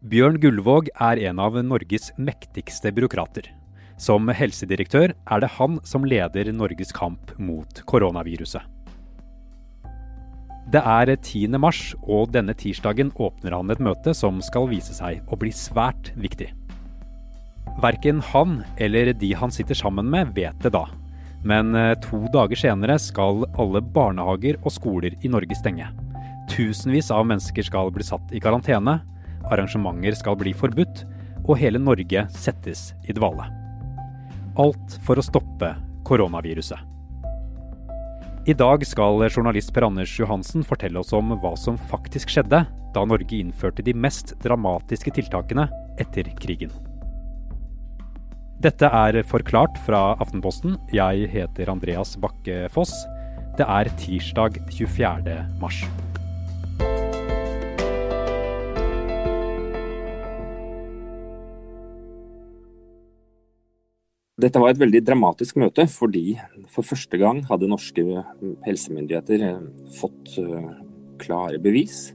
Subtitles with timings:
[0.00, 3.50] Bjørn Gullvåg er en av Norges mektigste byråkrater.
[4.00, 8.64] Som helsedirektør er det han som leder Norges kamp mot koronaviruset.
[10.72, 11.52] Det er 10.
[11.60, 16.14] mars, og denne tirsdagen åpner han et møte som skal vise seg å bli svært
[16.16, 16.48] viktig.
[17.84, 20.86] Verken han eller de han sitter sammen med vet det da.
[21.44, 25.92] Men eh, to dager senere skal alle barnehager og skoler i Norge stenge.
[26.48, 29.02] Tusenvis av mennesker skal bli satt i karantene,
[29.50, 31.04] arrangementer skal bli forbudt,
[31.46, 33.46] og hele Norge settes i dvale.
[34.60, 35.74] Alt for å stoppe
[36.06, 36.78] koronaviruset.
[38.48, 42.62] I dag skal journalist Per Anders Johansen fortelle oss om hva som faktisk skjedde
[42.94, 45.68] da Norge innførte de mest dramatiske tiltakene
[46.00, 46.72] etter krigen.
[48.60, 50.76] Dette er Forklart fra Aftenposten.
[50.92, 52.92] Jeg heter Andreas Bakke Foss.
[53.56, 55.40] Det er tirsdag 24.
[55.62, 55.84] mars.
[64.40, 66.38] Dette var et veldig dramatisk møte, fordi
[66.72, 68.22] for første gang hadde norske
[68.64, 69.58] helsemyndigheter eh,
[69.98, 70.70] fått eh,
[71.20, 72.14] klare bevis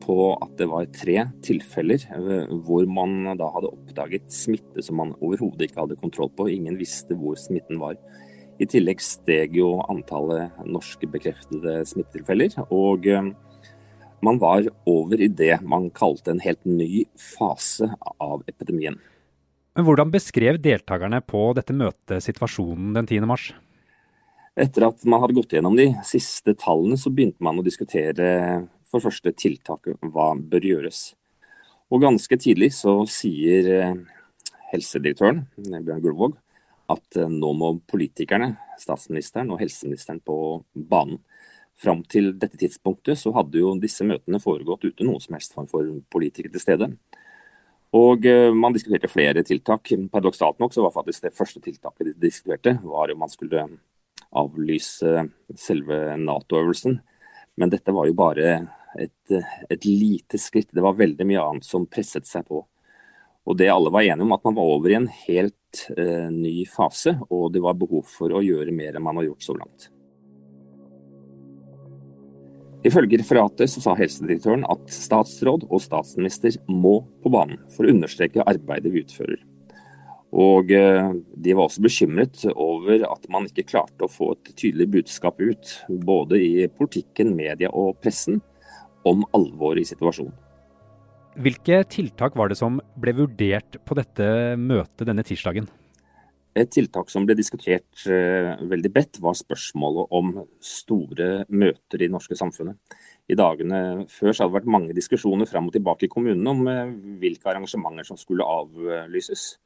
[0.00, 5.12] på at det var tre tilfeller eh, hvor man da hadde oppdaget smitte som man
[5.18, 6.48] overhodet ikke hadde kontroll på.
[6.48, 8.00] Ingen visste hvor smitten var.
[8.56, 12.56] I tillegg steg jo antallet norske bekreftede smittetilfeller.
[12.72, 13.04] Og
[14.24, 18.96] man var over i det man kalte en helt ny fase av epidemien.
[19.74, 23.26] Men Hvordan beskrev deltakerne på dette møtet situasjonen den 10.
[23.30, 23.50] mars?
[24.58, 29.04] Etter at man hadde gått gjennom de siste tallene, så begynte man å diskutere for
[29.04, 31.02] første tiltaket hva bør gjøres.
[31.90, 33.94] Og ganske tidlig så sier eh,
[34.72, 36.36] helsedirektøren Bjørn Gullvåg
[36.90, 40.36] at eh, nå må politikerne, statsministeren og helseministeren på
[40.74, 41.22] banen.
[41.80, 45.70] Fram til dette tidspunktet så hadde jo disse møtene foregått uten noen som helst form
[45.70, 46.90] for politikere til stede.
[47.96, 49.90] Og eh, man diskuterte flere tiltak.
[50.12, 53.66] Paradoksalt nok så var faktisk det første tiltaket de diskuterte, var om man skulle
[54.30, 55.24] avlyse
[55.58, 57.00] selve Nato-øvelsen.
[57.58, 58.52] Men dette var jo bare
[58.94, 59.32] et,
[59.68, 60.70] et, lite skritt.
[60.72, 62.62] Det var veldig mye annet som presset seg på.
[63.50, 66.62] Og det alle var enige om, at man var over i en helt uh, ny
[66.70, 69.88] fase, og det var behov for å gjøre mer enn man har gjort så langt.
[72.80, 78.46] Ifølge referatet så sa helsedirektøren at statsråd og statsminister må på banen for å understreke
[78.48, 79.42] arbeidet vi utfører.
[80.30, 81.10] Og eh,
[81.42, 85.74] de var også bekymret over at man ikke klarte å få et tydelig budskap ut,
[85.90, 88.38] både i politikken, media og pressen,
[89.04, 90.32] om alvoret i situasjonen.
[91.40, 94.26] Hvilke tiltak var det som ble vurdert på dette
[94.60, 95.68] møtet denne tirsdagen?
[96.58, 100.32] Et tiltak som ble diskutert uh, veldig bredt, var spørsmålet om
[100.64, 102.76] store møter i det norske samfunnet.
[103.30, 106.66] I dagene før så hadde det vært mange diskusjoner fram og tilbake i kommunene om
[106.66, 106.90] uh,
[107.22, 109.62] hvilke arrangementer som skulle avlyses.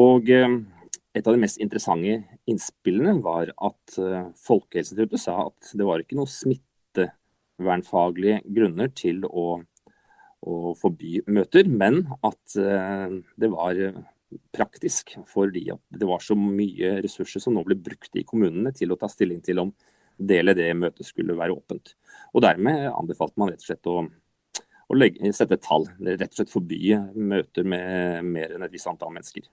[0.00, 0.64] Og uh,
[1.12, 3.96] et av de mest interessante innspillene var at
[4.44, 9.60] Folkehelseinstituttet sa at det var ikke noen smittevernfaglige grunner til å,
[10.46, 13.74] å forby møter, men at det var
[14.52, 18.98] praktisk, fordi det var så mye ressurser som nå ble brukt i kommunene til å
[19.00, 19.72] ta stilling til om
[20.18, 21.94] det eller det møtet skulle være åpent.
[22.34, 24.02] Og Dermed anbefalte man rett og slett å,
[24.88, 26.82] å legge, sette et tall, rett og slett forby
[27.14, 29.46] møter med mer enn et visst antall mennesker.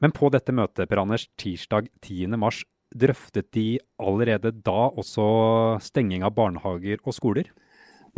[0.00, 2.64] Men på dette møtet Per Anders, tirsdag 10.3,
[3.00, 3.66] drøftet de
[4.02, 5.24] allerede da også
[5.84, 7.50] stenging av barnehager og skoler?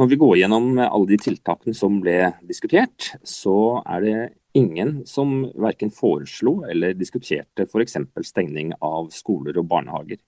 [0.00, 4.19] Når vi går gjennom alle de tiltakene som ble diskutert, så er det
[4.56, 7.98] ingen som verken foreslo eller diskuterte f.eks.
[8.25, 10.20] stengning av skoler og barnehager.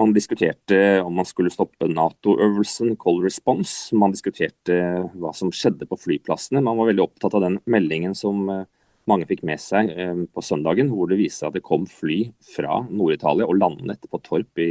[0.00, 3.94] Man diskuterte om man skulle stoppe Nato-øvelsen Cold Response.
[3.94, 4.78] Man diskuterte
[5.12, 6.62] hva som skjedde på flyplassene.
[6.64, 8.64] Man var veldig opptatt av den meldingen som eh,
[9.10, 12.80] mange fikk med seg eh, på søndagen, hvor det viste at det kom fly fra
[12.88, 14.70] Nord-Italia og landet på Torp i,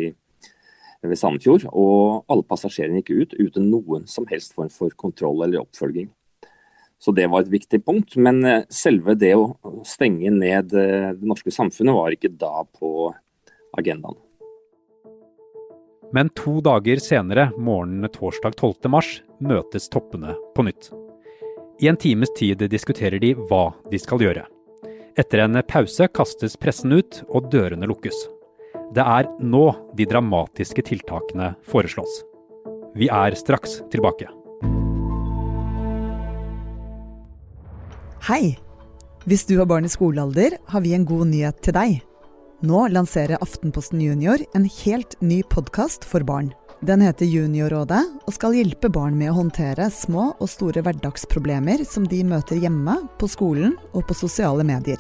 [1.04, 1.68] ved Sandefjord.
[1.72, 6.10] Og alle passasjerene gikk ut uten noen som helst form for kontroll eller oppfølging.
[7.02, 8.16] Så det var et viktig punkt.
[8.22, 9.56] Men eh, selve det å
[9.88, 13.10] stenge ned eh, det norske samfunnet var ikke da på
[13.78, 14.20] agendaen.
[16.12, 20.90] Men to dager senere, morgenen torsdag 12.3, møtes toppene på nytt.
[21.82, 24.44] I en times tid diskuterer de hva de skal gjøre.
[25.18, 28.28] Etter en pause kastes pressen ut, og dørene lukkes.
[28.92, 29.64] Det er nå
[29.96, 32.22] de dramatiske tiltakene foreslås.
[33.00, 34.28] Vi er straks tilbake.
[38.28, 38.58] Hei!
[39.24, 42.02] Hvis du har barn i skolealder, har vi en god nyhet til deg.
[42.68, 46.52] Nå lanserer Aftenposten Junior en helt ny podkast for barn.
[46.82, 52.10] Den heter Juniorrådet og skal hjelpe barn med å håndtere små og store hverdagsproblemer som
[52.10, 55.00] de møter hjemme, på skolen og på sosiale medier.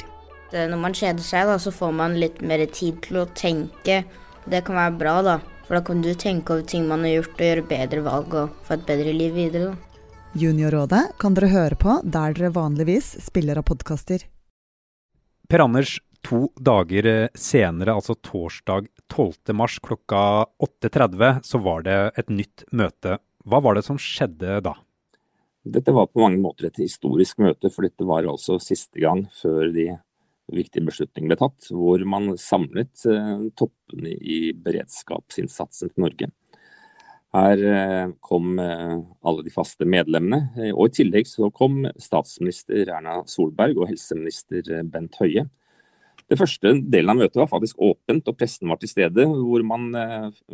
[0.52, 4.02] Når man kjeder seg, da, så får man litt mer tid til å tenke.
[4.46, 5.38] Det kan være bra, da.
[5.68, 8.60] For da kan du tenke over ting man har gjort, og gjøre bedre valg og
[8.68, 9.72] få et bedre liv videre.
[9.72, 9.92] Da.
[10.42, 14.26] Juniorrådet kan dere høre på der dere vanligvis spiller av podkaster.
[15.52, 19.56] Per Anders, to dager senere, altså torsdag 12.
[19.56, 23.18] mars klokka 8.30, så var det et nytt møte.
[23.44, 24.78] Hva var det som skjedde da?
[25.68, 29.68] Dette var på mange måter et historisk møte, for dette var altså siste gang før
[29.76, 29.92] de
[30.56, 36.30] viktige beslutninger ble tatt, hvor man samlet eh, toppene i beredskapsinnsatsen til Norge.
[37.32, 43.22] Her eh, kom eh, alle de faste medlemmene, og i tillegg så kom statsminister Erna
[43.30, 45.48] Solberg og helseminister Bent Høie.
[46.32, 49.90] Det første delen av møtet var faktisk åpent, og pressen var til stede, hvor man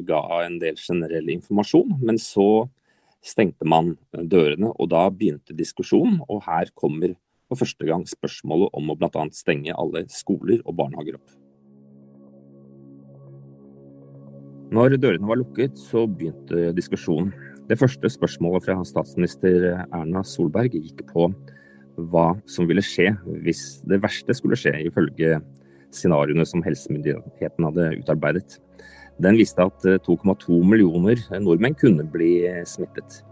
[0.08, 2.00] ga en del generell informasjon.
[2.02, 2.66] Men så
[3.22, 6.24] stengte man dørene, og da begynte diskusjonen.
[6.26, 7.14] Og her kommer
[7.48, 9.28] for første gang spørsmålet om å bl.a.
[9.36, 11.36] stenge alle skoler og barnehager opp.
[14.68, 17.32] Når dørene var lukket, så begynte diskusjonen.
[17.68, 21.30] Det første spørsmålet fra statsminister Erna Solberg gikk på
[22.12, 23.14] hva som ville skje
[23.46, 25.40] hvis det verste skulle skje, ifølge
[25.96, 28.58] scenarioene som helsemyndighetene hadde utarbeidet.
[29.24, 33.24] Den viste at 2,2 millioner nordmenn kunne bli smittet.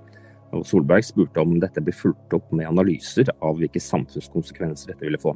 [0.53, 5.21] Og Solberg spurte om dette ble fulgt opp med analyser av hvilke samfunnskonsekvenser dette ville
[5.21, 5.33] få.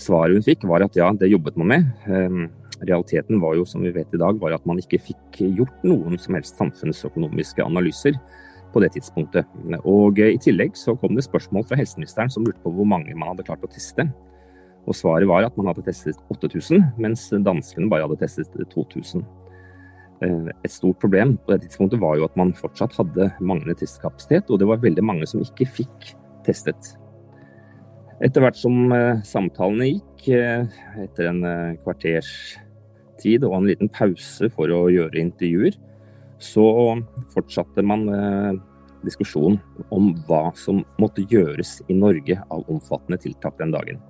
[0.00, 1.88] Svaret hun fikk var at ja, det jobbet man med.
[2.08, 2.48] Ehm,
[2.80, 6.16] realiteten var jo, som vi vet i dag, var at man ikke fikk gjort noen
[6.20, 8.16] som helst samfunnsøkonomiske analyser
[8.72, 9.48] på det tidspunktet.
[9.84, 13.32] Og i tillegg så kom det spørsmål fra helseministeren som lurte på hvor mange man
[13.32, 14.08] hadde klart å teste.
[14.88, 19.24] Og svaret var at man hadde testet 8000, mens danskene bare hadde testet 2000.
[20.20, 24.50] Eh, et stort problem på det tidspunktet var jo at man fortsatt hadde manglende testkapasitet,
[24.50, 26.10] og det var veldig mange som ikke fikk
[26.46, 26.94] testet.
[28.20, 30.66] Etter hvert som eh, samtalene gikk, eh,
[31.06, 31.44] etter en
[31.84, 32.32] kvarters
[33.20, 35.78] tid og en liten pause for å gjøre intervjuer,
[36.40, 36.64] så
[37.34, 38.06] fortsatte man
[39.04, 39.58] diskusjon
[39.92, 44.00] om hva som måtte gjøres i Norge av omfattende tiltak den dagen.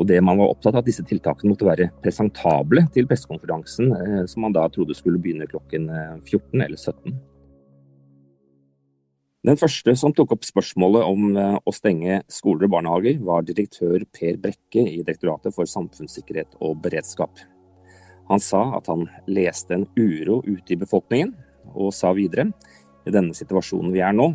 [0.00, 4.22] Og det man var opptatt av, at disse tiltakene måtte være presentable til pressekonferansen, eh,
[4.32, 5.90] som man da trodde skulle begynne klokken
[6.24, 7.18] 14 eh, eller 17.
[9.44, 14.08] Den første som tok opp spørsmålet om eh, å stenge skoler og barnehager, var direktør
[14.08, 17.44] Per Brekke i Direktoratet for samfunnssikkerhet og beredskap.
[18.32, 21.36] Han sa at han leste en uro ute i befolkningen,
[21.76, 22.48] og sa videre
[23.04, 24.32] i denne situasjonen vi er nå,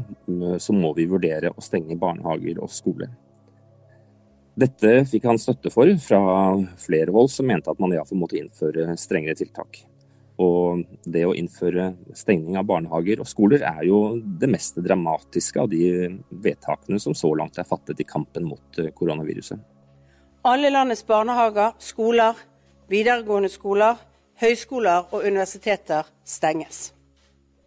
[0.62, 3.10] så må vi vurdere å stenge barnehager og skoler.
[4.56, 6.22] Dette fikk han støtte for fra
[6.80, 9.82] flere hold, som mente at man iallfall måtte innføre strengere tiltak.
[10.40, 15.70] Og det å innføre stengning av barnehager og skoler er jo det mest dramatiske av
[15.72, 16.10] de
[16.44, 19.60] vedtakene som så langt er fattet i kampen mot eh, koronaviruset.
[20.46, 22.36] Alle landets barnehager, skoler,
[22.92, 23.96] videregående skoler,
[24.40, 26.94] høyskoler og universiteter stenges.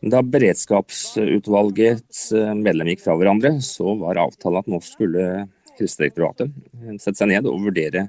[0.05, 5.49] Da beredskapsutvalgets eh, medlem gikk fra hverandre, så var avtalen at nå skulle
[5.83, 6.55] Helsedirektoratet
[7.01, 8.09] sette seg ned og vurdere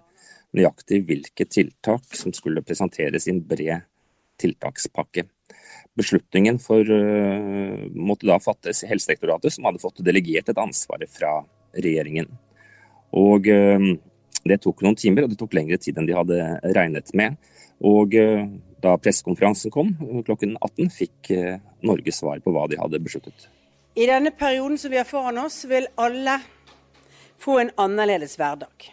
[0.55, 3.85] nøyaktig hvilke tiltak som skulle presenteres i en bred
[4.39, 5.25] tiltakspakke.
[5.99, 11.41] Beslutningen for, uh, måtte da fattes i Helsedirektoratet, som hadde fått delegert et ansvar fra
[11.75, 12.29] regjeringen.
[13.17, 13.91] Og uh,
[14.39, 16.37] Det tok noen timer, og det tok lengre tid enn de hadde
[16.77, 17.35] regnet med.
[17.83, 18.15] Og
[18.79, 19.91] Da pressekonferansen kom
[20.23, 21.29] klokken 18, fikk
[21.83, 23.49] Norge svar på hva de hadde besluttet.
[23.99, 26.37] I denne perioden som vi har foran oss, vil alle
[27.39, 28.91] få en annerledes hverdag.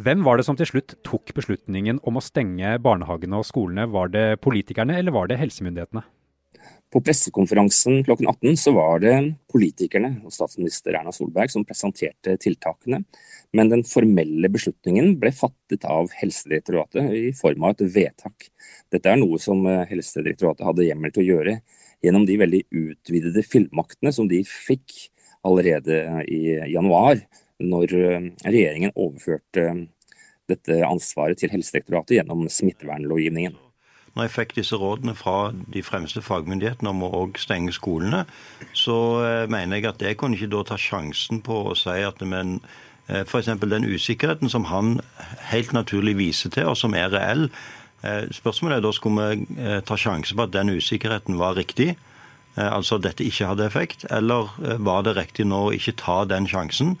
[0.00, 3.88] Hvem var det som til slutt tok beslutningen om å stenge barnehagene og skolene?
[3.90, 6.04] Var det politikerne, eller var det helsemyndighetene?
[6.90, 9.12] På pressekonferansen klokken 18 så var det
[9.52, 13.04] politikerne og statsminister Erna Solberg som presenterte tiltakene,
[13.54, 18.48] men den formelle beslutningen ble fattet av Helsedirektoratet i form av et vedtak.
[18.90, 21.56] Dette er noe som Helsedirektoratet hadde hjemmel til å gjøre
[22.02, 25.12] gjennom de veldig utvidede fullmaktene som de fikk
[25.46, 27.20] allerede i januar,
[27.60, 29.82] når eh, regjeringen overførte eh,
[30.50, 33.56] dette ansvaret til Helsedirektoratet gjennom smittevernlovgivningen.
[34.16, 38.24] Når jeg fikk disse rådene fra de fremste fagmyndighetene om å stenge skolene,
[38.74, 42.22] så eh, mener jeg at jeg kunne ikke da ta sjansen på å si at
[42.26, 42.60] men
[43.10, 43.48] f.eks.
[43.58, 45.00] den usikkerheten som han
[45.50, 47.48] helt naturlig viser til, og som er reell.
[48.30, 51.96] Spørsmålet er da skulle vi ta sjansen på at den usikkerheten var riktig.
[52.56, 55.98] Eh, altså at dette ikke hadde effekt, eller eh, var det riktig nå å ikke
[56.00, 56.96] ta den sjansen?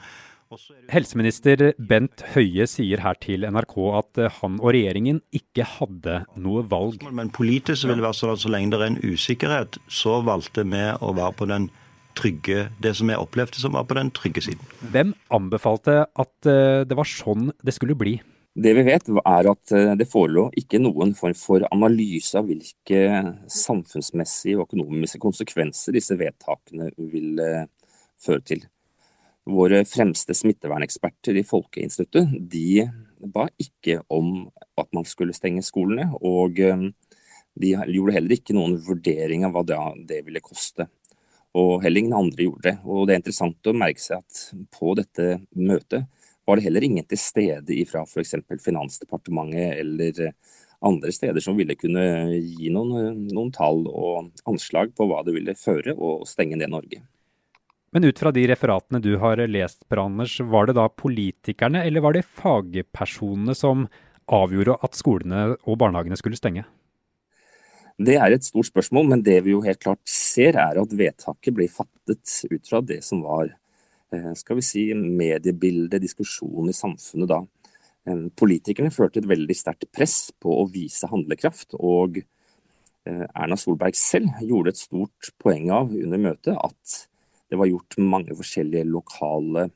[0.90, 7.04] Helseminister Bent Høie sier her til NRK at han og regjeringen ikke hadde noe valg.
[7.14, 10.66] Men politisk vil det være sånn at så lenge det er en usikkerhet, så valgte
[10.66, 11.68] vi å være på den
[12.18, 14.74] trygge, det som jeg opplevde som var på den trygge siden.
[14.92, 18.18] Hvem anbefalte at eh, det var sånn det skulle bli?
[18.54, 23.04] Det vi vet er at eh, det forelå ikke noen form for analyse av hvilke
[23.46, 27.38] samfunnsmessige og økonomiske konsekvenser disse vedtakene vil
[28.20, 28.64] føre til.
[29.50, 32.84] Våre fremste smitteverneksperter i Folkeinstituttet de
[33.20, 36.10] ba ikke om at man skulle stenge skolene.
[36.20, 36.88] Og eh,
[37.60, 39.64] de gjorde heller ikke noen vurdering av hva
[40.06, 40.88] det ville koste.
[41.58, 42.76] Og heller ingen andre gjorde det.
[42.86, 46.06] Og det er interessant å merke seg at på dette møtet
[46.50, 48.34] var det heller ingen til stede fra f.eks.
[48.64, 50.34] Finansdepartementet eller
[50.80, 52.02] andre steder som ville kunne
[52.40, 57.02] gi noen, noen tall og anslag på hva det ville føre å stenge ned Norge.
[57.90, 62.04] Men ut fra de referatene du har lest, Per Anders, var det da politikerne eller
[62.04, 63.88] var det fagpersonene som
[64.30, 66.66] avgjorde at skolene og barnehagene skulle stenge?
[68.00, 71.56] Det er et stort spørsmål, men det vi jo helt klart ser er at vedtaket
[71.56, 73.59] blir fattet ut fra det som var eh,
[74.34, 77.40] skal vi si, mediebildet, diskusjon i samfunnet da.
[78.08, 81.76] Eh, politikerne førte et veldig sterkt press på å vise handlekraft.
[81.78, 87.00] og eh, Erna Solberg selv gjorde et stort poeng av under møtet at
[87.50, 89.68] det var gjort mange forskjellige lokale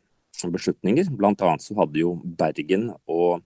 [0.45, 1.11] beslutninger.
[1.17, 3.43] Blant annet så hadde jo Bergen og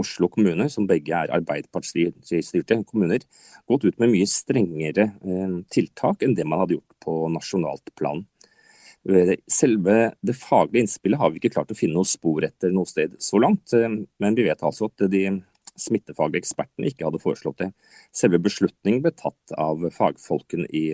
[0.00, 3.22] Oslo kommune, som begge er Arbeiderparti-styrte kommuner,
[3.70, 8.24] gått ut med mye strengere eh, tiltak enn det man hadde gjort på nasjonalt plan.
[9.50, 13.18] Selve det faglige innspillet har vi ikke klart å finne noe spor etter noe sted
[13.20, 15.26] så langt, eh, men vi vet altså at de
[15.74, 17.70] smittefaglige ekspertene ikke hadde foreslått det.
[18.14, 20.86] Selve beslutningen ble tatt av fagfolkene i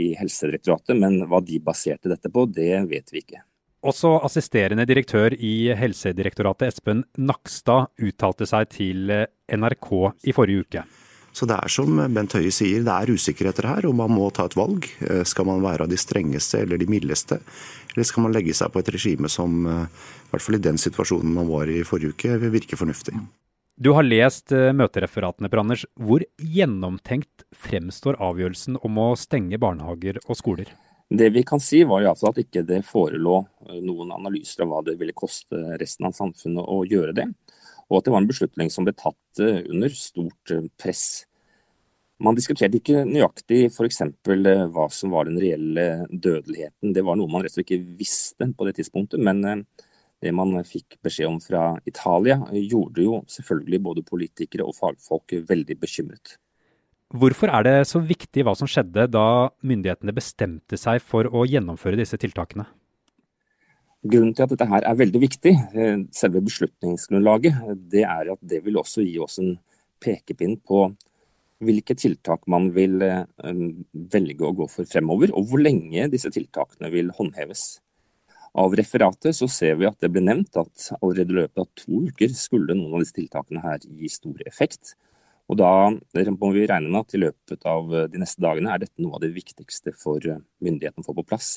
[0.00, 3.44] i Helsedirektoratet, men hva de baserte dette på, det vet vi ikke.
[3.84, 9.12] Også assisterende direktør i Helsedirektoratet, Espen Nakstad, uttalte seg til
[9.52, 9.90] NRK
[10.24, 10.84] i forrige uke.
[11.34, 14.46] Så det er som Bent Høie sier, det er usikkerheter her, og man må ta
[14.46, 14.86] et valg.
[15.02, 17.40] Eh, skal man være av de strengeste eller de mildeste,
[17.94, 20.78] eller skal man legge seg på et regime som, eh, i hvert fall i den
[20.78, 23.18] situasjonen man var i forrige uke, vil virke fornuftig?
[23.74, 25.82] Du har lest uh, møtereferatene, Per Anders.
[25.98, 30.70] Hvor gjennomtenkt fremstår avgjørelsen om å stenge barnehager og skoler?
[31.10, 34.84] Det vi kan si var altså at ikke det forelå eh, noen analyser av hva
[34.86, 37.26] det ville koste resten av samfunnet å gjøre det.
[37.94, 41.24] Og at det var en beslutning som ble tatt uh, under stort uh, press.
[42.24, 44.02] Man diskuterte ikke nøyaktig f.eks.
[44.74, 46.94] hva som var den reelle dødeligheten.
[46.94, 49.22] Det var noe man rett og slett ikke visste på det tidspunktet.
[49.22, 49.64] men
[50.24, 55.76] det man fikk beskjed om fra Italia, gjorde jo selvfølgelig både politikere og fagfolk veldig
[55.82, 56.38] bekymret.
[57.14, 62.00] Hvorfor er det så viktig hva som skjedde da myndighetene bestemte seg for å gjennomføre
[62.00, 62.66] disse tiltakene?
[64.04, 67.56] Grunnen til at dette her er veldig viktig, eh, selve beslutningsgrunnlaget,
[67.88, 69.54] det er at det vil også gi oss en
[70.04, 70.90] pekepinn på
[71.64, 73.24] hvilke tiltak man vil eh,
[74.12, 77.80] velge å gå for fremover, og hvor lenge disse tiltakene vil håndheves.
[78.60, 82.04] Av referatet så ser vi at det ble nevnt at allerede i løpet av to
[82.04, 84.98] uker skulle noen av disse tiltakene her gi stor effekt.
[85.48, 89.00] Og da må vi regne med at i løpet av de neste dagene er dette
[89.00, 91.56] noe av det viktigste for myndighetene å få på plass.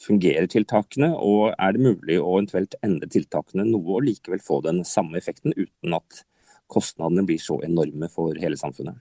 [0.00, 4.82] Fungerer tiltakene, og er det mulig å eventuelt endre tiltakene noe og likevel få den
[4.88, 6.24] samme effekten uten at
[6.70, 8.98] kostnadene blir så enorme for hele samfunnet?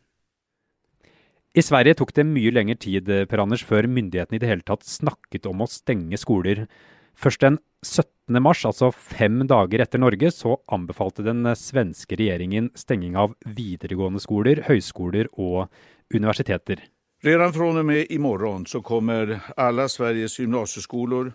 [1.54, 4.86] I Sverige tok det mye lengre tid Per Anders, før myndighetene i det hele tatt
[4.90, 6.66] snakket om å stenge skoler.
[7.14, 8.40] Først den 17.
[8.42, 14.64] mars, altså fem dager etter Norge, så anbefalte den svenske regjeringen stenging av videregående skoler,
[14.70, 15.68] høyskoler og
[16.14, 16.82] universiteter.
[17.26, 21.32] Redan från och med imorgon så kommer alla Sveriges gymnasieskoler,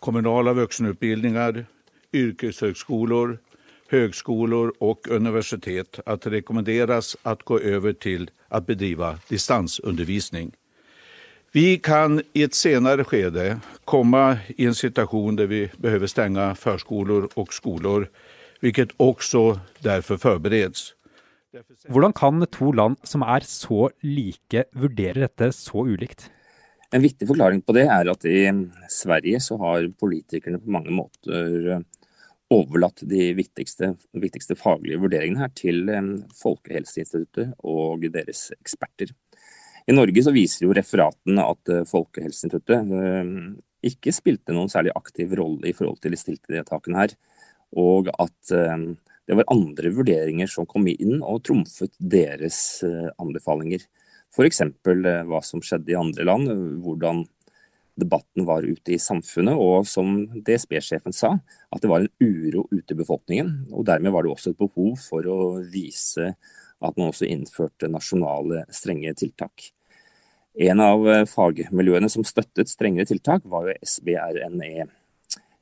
[0.00, 1.66] kommunala vuxenutbildningar,
[2.12, 3.38] yrkeshögskolor,
[3.88, 10.52] högskolor och universitet att rekommenderas att gå över till att bedriva distansundervisning.
[11.52, 17.28] Vi kan i et senere skede komme i en situasjon der vi behöver stänga förskolor
[17.36, 18.08] og skoler,
[18.60, 20.94] vilket også derfor forberedes.
[21.88, 26.28] Hvordan kan to land som er så like, vurdere dette så ulikt?
[26.92, 28.48] En viktig forklaring på det er at i
[28.92, 31.82] Sverige så har politikerne på mange måter
[32.52, 35.88] overlatt de viktigste, viktigste faglige vurderingene her til
[36.40, 39.12] Folkehelseinstituttet og deres eksperter.
[39.88, 43.30] I Norge så viser jo referatene at eh, Folkehelseinstituttet eh,
[43.88, 47.14] ikke spilte noen særlig aktiv rolle i forhold til de stilte vedtakene her,
[47.80, 48.74] og at eh,
[49.28, 52.80] det var andre vurderinger som kom inn og trumfet deres
[53.20, 53.82] anbefalinger.
[54.32, 54.62] F.eks.
[55.28, 56.48] hva som skjedde i andre land,
[56.84, 57.26] hvordan
[57.98, 61.34] debatten var ute i samfunnet, og som DSB-sjefen sa,
[61.68, 63.72] at det var en uro ute i befolkningen.
[63.72, 65.38] og Dermed var det også et behov for å
[65.72, 66.32] vise
[66.78, 69.72] at man også innførte nasjonale strenge tiltak.
[70.58, 73.76] En av fagmiljøene som støttet strengere tiltak, var jo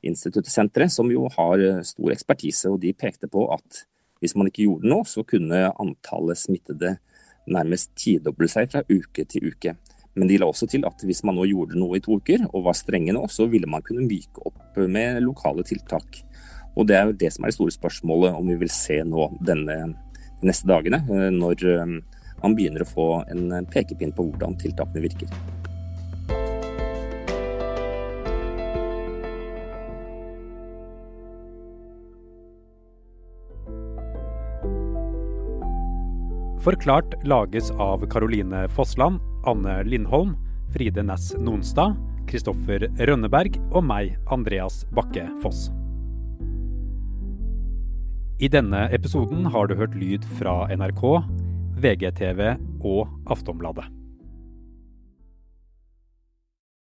[0.02, 2.70] SBRNE-instituttsenteret, som jo har stor ekspertise.
[2.70, 3.86] og De pekte på at
[4.20, 6.96] hvis man ikke gjorde noe, så kunne antallet smittede
[7.46, 9.76] nærmest tidoble seg fra uke til uke.
[10.16, 12.64] Men de la også til at hvis man nå gjorde noe i to uker, og
[12.64, 16.22] var strenge nå, så ville man kunne myke opp med lokale tiltak.
[16.76, 19.30] Og det er jo det som er det store spørsmålet, om vi vil se nå
[19.44, 19.76] denne,
[20.40, 21.94] de neste dagene, eh, når eh,
[22.42, 25.32] man begynner å få en pekepinn på hvordan tiltakene virker.
[36.66, 40.32] Forklart lages av Caroline Fossland, Anne Lindholm,
[40.75, 41.94] Fride Næss Nonstad,
[42.26, 45.68] Kristoffer Rønneberg og meg, Andreas Bakke Foss.
[48.42, 51.04] I denne episoden har du hørt lyd fra NRK,
[51.87, 52.42] VGTV
[52.82, 53.87] og Aftonbladet.